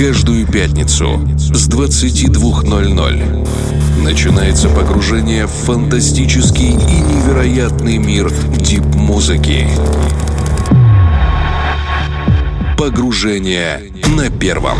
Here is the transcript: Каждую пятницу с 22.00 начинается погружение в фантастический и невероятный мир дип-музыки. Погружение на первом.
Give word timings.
Каждую 0.00 0.46
пятницу 0.46 1.20
с 1.36 1.68
22.00 1.68 4.02
начинается 4.02 4.70
погружение 4.70 5.44
в 5.44 5.50
фантастический 5.50 6.70
и 6.70 6.72
невероятный 6.72 7.98
мир 7.98 8.32
дип-музыки. 8.56 9.66
Погружение 12.78 13.92
на 14.16 14.30
первом. 14.30 14.78